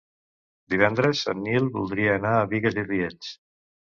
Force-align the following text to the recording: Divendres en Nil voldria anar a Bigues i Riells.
Divendres 0.73 1.19
en 1.33 1.43
Nil 1.49 1.69
voldria 1.77 2.17
anar 2.21 2.33
a 2.39 2.49
Bigues 2.53 2.79
i 2.85 2.87
Riells. 2.89 3.31